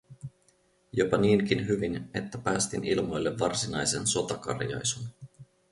[0.91, 5.03] Jopa niinkin hyvin, että päästin ilmoille varsinaisen sotakarjaisun: